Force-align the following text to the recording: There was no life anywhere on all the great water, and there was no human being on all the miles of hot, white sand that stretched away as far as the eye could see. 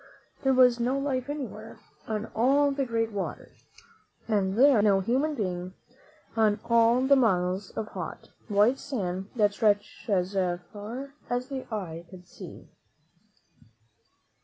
There 0.41 0.55
was 0.55 0.79
no 0.79 0.97
life 0.97 1.29
anywhere 1.29 1.77
on 2.07 2.25
all 2.35 2.71
the 2.71 2.87
great 2.87 3.11
water, 3.11 3.51
and 4.27 4.57
there 4.57 4.77
was 4.77 4.83
no 4.83 4.99
human 5.01 5.35
being 5.35 5.75
on 6.35 6.59
all 6.65 7.01
the 7.01 7.15
miles 7.15 7.69
of 7.77 7.89
hot, 7.89 8.29
white 8.47 8.79
sand 8.79 9.29
that 9.35 9.53
stretched 9.53 10.09
away 10.09 10.17
as 10.17 10.33
far 10.73 11.13
as 11.29 11.49
the 11.49 11.71
eye 11.71 12.07
could 12.09 12.27
see. 12.27 12.67